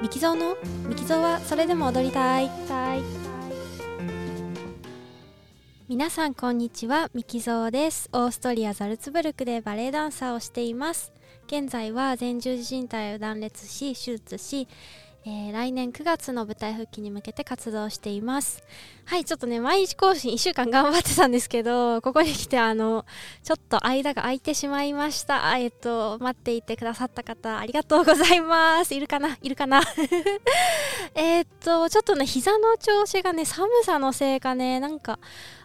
[0.00, 0.56] ミキゾーの？
[0.88, 2.50] ミキゾーはそれでも踊りたい。
[5.88, 7.10] 皆さんこんにちは。
[7.12, 8.08] ミキゾーです。
[8.14, 11.12] オーストリアザルツブルクでバレエダンサーをしています。
[11.48, 14.68] 現在は前十字靭帯を断裂し手術し
[15.26, 18.62] えー、来年9月の舞台復帰に向けて活動しています。
[19.04, 23.04] はいちょっとね毎日更新1週間頑張ってたんですけどここに来てあの
[23.42, 25.58] ちょっと間が空いてしまいました。
[25.58, 28.94] えっ、と待っていてくださった方ありがとうございます。
[28.94, 29.36] いるかな？
[29.42, 29.82] いるかな？
[31.14, 35.18] えっとちょっとね膝の調子がね寒さのせいかねなんか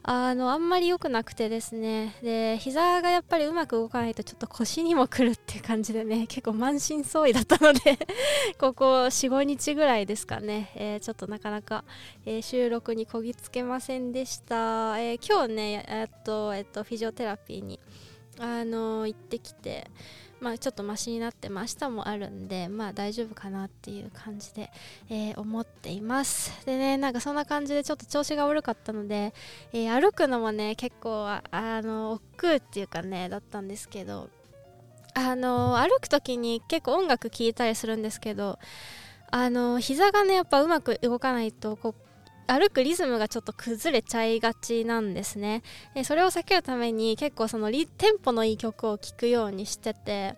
[0.08, 2.16] あのあんまり良くなくてですね。
[2.22, 7.98] で膝がやっぱりうまく動かないとちょっと腰にもくるっていう感じでね 結構満身創痍だったので
[8.60, 11.84] ここ45日ぐらいですかね、えー、ちょっとなかなか、
[12.24, 17.80] えー、収録にこぎつけませんでした、えー、今日ねえっとえっとフィジオテラピーに
[18.40, 19.90] あの行ってきて
[20.40, 24.70] まあ、ちょっとマシになってまあ明日もあるんで、まあ、大丈夫かなっていう感じで、
[25.10, 26.66] えー、思っています。
[26.66, 29.34] でねなんかそんな感じでちょっと調子が悪かったので、
[29.74, 31.42] えー、歩くのもね結構あ
[31.82, 34.30] の億劫っていうかねだったんですけど
[35.14, 38.60] あの歩く時に結構音楽聴いたりするんですけど
[39.32, 42.05] あの膝がねやっぱうまく動かないとこう
[42.48, 45.64] 歩くリズムがちょっと崩れちゃいがちなんですね。
[45.94, 50.36] でそれを避けるために結構そのテンポのいい曲を聴くようにしてて、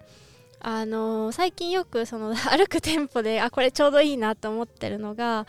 [0.59, 5.45] あのー、最近よくその 歩くテンポであこれちょうどいいなと思ってるのが、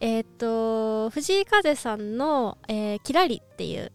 [0.00, 3.92] えっ、と藤井風さんの、えー、キラリっていう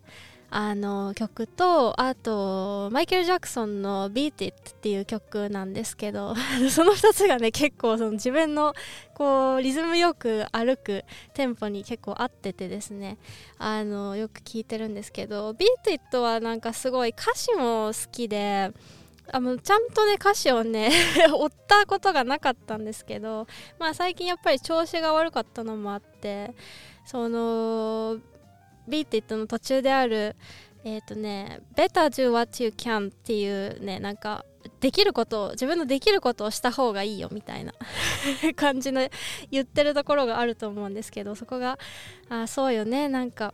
[0.58, 6.34] あの曲とあとマイケル・ジャクソンの「Beat It」っていう曲なんですけど
[6.72, 8.74] その2つがね結構その自分の
[9.16, 13.18] こうリズムよく歩くテンポに結構合っててですね。
[13.58, 18.72] あのよく聴いてるんですけど「Beat It」はなんかすごい歌詞も好きで
[19.34, 20.90] あのちゃんとね歌詞をね
[21.36, 23.46] 追ったことがなかったんですけど
[23.78, 26.54] まあ最近やっぱり調子が悪かったのもあって
[27.06, 28.20] その
[28.88, 30.36] ビーティットの途中である
[30.84, 34.46] えっ、ー、とね Better do what you can っていうねなんか
[34.80, 37.74] できることを自分のできることをした方がいいよみたいな
[38.56, 39.08] 感じの
[39.52, 41.80] 言ってるところがあると思うんですけどそこが
[42.30, 43.54] あそうよねなんか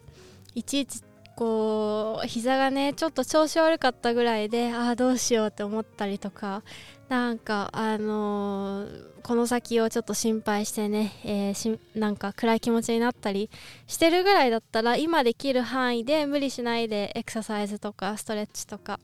[0.55, 1.01] いちいち
[1.35, 6.63] こう膝がねちょっと調子悪かったぐらいでああどうしようって思ったりとか
[7.09, 13.49] なんかあのー、この先をちょっと心配してね、えー、しなんか暗い気持ちになったり
[13.87, 18.99] してるぐらいだったら今できる範囲で無理しないでエクササイズとかストレッチとか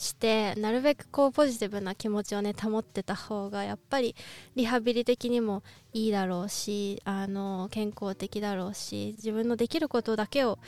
[0.00, 4.16] してなるべくこうポジティブな気持ちをね保ってた方がやっぱり
[4.56, 5.62] リハビリ的にも
[5.92, 10.58] いいだろうしあの健康的だろうし自分のできることだけを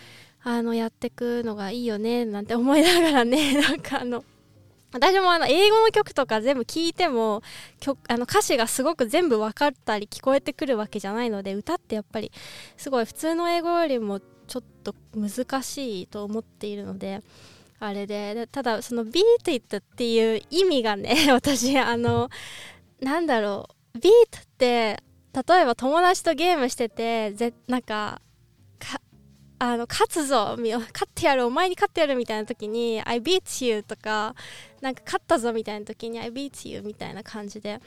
[0.44, 4.22] あのやっていくのがいいよねなんて思いながらね なんかあの
[4.92, 7.40] 私もあの英語の曲とか全部聞いても
[7.80, 12.30] 曲あの歌詞がすごく全部分かったり聞こえてくるわけじゃないので歌ってやっぱり
[12.76, 17.22] すごい普通の英語よりもちょっと難しいと思っているので
[17.84, 22.30] あれでただその「beat it」っていう意味がね 私あの
[23.00, 28.22] なんだろうビートって例えば友達とゲームしててぜなんか
[29.58, 34.34] あの勝つぞ勝ってやるお前に勝ってやるみたいな時に I beat you とか
[34.80, 37.80] なんか勝ったぞみたいな時に I beat you みたいな感じで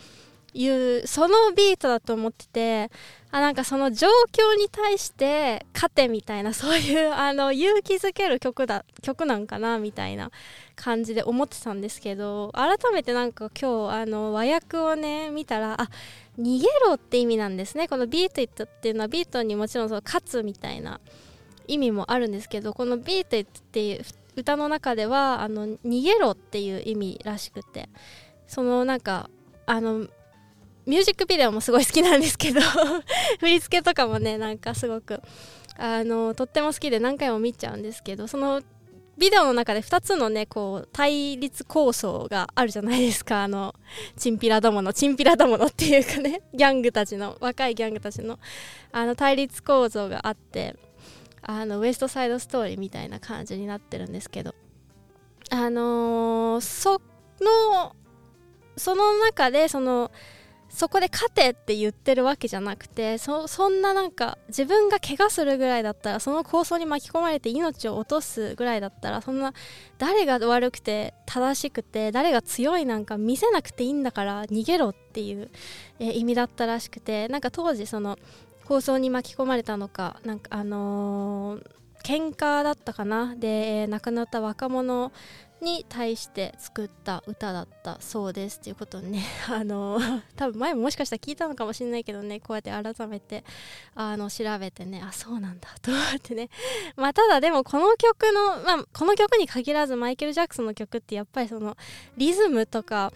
[0.56, 2.92] 言うそのビートだと思ってて
[3.30, 10.32] あなんかその状況に対して勝てみたいな そういうあの勇気づける曲だ曲なんかなみたいな
[10.78, 15.90] 感じで思ってたんですけど改めてなんか今日あの和訳をね見たらあ
[16.40, 17.88] 逃げろって意味なんですね。
[17.88, 21.00] この Beat It っていうのはビートにもちろんその勝つみたいな
[21.68, 24.02] 意味もあるんですけどこの「Beat It っていう
[24.38, 27.90] 歌の中ではあの逃げろっていう意味らしくて
[28.48, 29.30] そのなんか
[29.66, 30.08] あの
[30.86, 32.62] ミュージックビデオもすごい好きなんですけど
[33.40, 35.22] 振り付けとかもねなんかすごく
[35.78, 38.62] あのとっても好きで何回も見ちゃうんですけどその
[39.18, 43.44] ビデオの中で2つのねこう対立構想があるじゃないですか。
[43.44, 43.74] あの
[44.18, 48.40] チンピラどものチンピラどものっていうかね ギャングたちの若いギャングたちの
[48.92, 50.76] あの対立構造があって
[51.42, 54.54] あのウエストサイドストーリーみたいな感じになってるんですけど
[55.50, 57.02] あのー、そ
[57.40, 57.96] の
[58.76, 60.12] その中でその
[60.76, 69.54] そこで勝てって言ってるわけじゃなくてそんななんか自分が怪我するぐらいだったらその構想に巻き込まれて命を落とすぐらいだったらそんな
[69.98, 75.50] 誰が悪くて正しくて誰が強いなんか見せなくていいんだから逃げろっていう、
[76.00, 78.20] え、意味だったらしくてなんか当時その
[78.66, 81.72] 構想に巻き込まれたのかなんかあのー、
[82.06, 83.36] 喧嘩だったかな？
[83.36, 85.12] で亡くなった若者
[85.60, 90.00] に対して作った歌だったそうですということね あの
[90.36, 93.44] 多分前ももしかしたら聞いたのかもしれないけどねこうやって改めて
[93.96, 96.50] あの調べてねあそうなんだと思ってね。
[96.96, 101.76] まあただでもこの曲の、まあ、この曲に限らずマイケル・ジャクソンの曲ってやっぱりその
[102.18, 103.12] リズムとか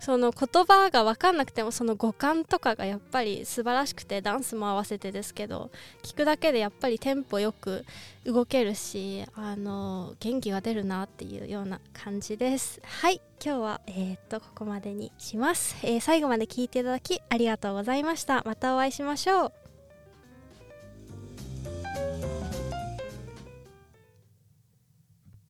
[0.00, 5.70] その言葉が分かんなくてもその五感とかがやっぱり素晴らしくてダンスも合わせてですけど
[6.02, 7.84] 聞くだけでやっぱりテンポよく
[8.24, 12.80] 動けるしあの元気が出るなっていうような感じです。
[12.84, 18.42] はい今日はえー、っとここまでにします、えー、最後まで聞いていただきありがとうございました。
[18.44, 19.69] またお会いしましょう。